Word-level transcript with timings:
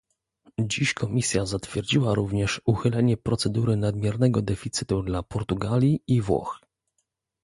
Dziś 0.61 0.93
Komisja 0.93 1.45
zatwierdziła 1.45 2.13
również 2.13 2.61
uchylenie 2.65 3.17
procedury 3.17 3.75
nadmiernego 3.77 4.41
deficytu 4.41 5.03
dla 5.03 5.23
Portugalii 5.23 6.01
i 6.07 6.21
Włoch 6.21 6.59